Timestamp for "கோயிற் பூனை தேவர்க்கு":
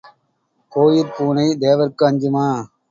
0.71-2.03